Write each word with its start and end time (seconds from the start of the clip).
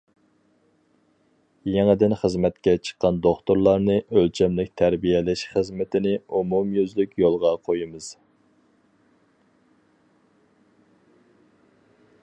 يېڭىدىن 1.73 2.15
خىزمەتكە 2.21 2.73
چىققان 2.87 3.19
دوختۇرلارنى 3.27 3.97
ئۆلچەملىك 4.15 4.71
تەربىيەلەش 4.83 5.45
خىزمىتىنى 5.51 6.15
ئومۇميۈزلۈك 6.39 7.15
يولغا 7.25 7.53
قويىمىز. 7.69 8.09